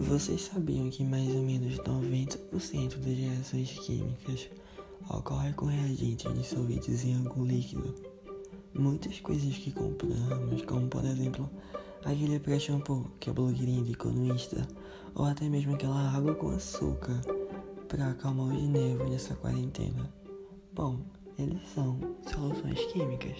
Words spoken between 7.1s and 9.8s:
algum líquido? Muitas coisas que